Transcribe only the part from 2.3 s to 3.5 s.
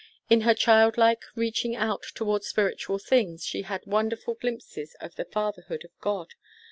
spiritual things,